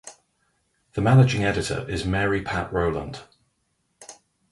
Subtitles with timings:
[0.93, 3.21] The managing editor is Mary Pat Rowland.